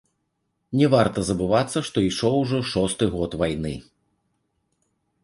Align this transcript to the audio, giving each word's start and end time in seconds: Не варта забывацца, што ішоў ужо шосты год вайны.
Не 0.79 0.87
варта 0.93 1.19
забывацца, 1.27 1.83
што 1.89 1.97
ішоў 2.09 2.33
ужо 2.41 2.63
шосты 2.71 3.05
год 3.17 3.31
вайны. 3.43 3.75